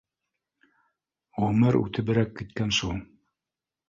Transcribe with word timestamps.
—Ғүмер 1.43 1.77
үтеберәк 1.79 2.33
киткән 2.39 2.73
шул 2.79 2.97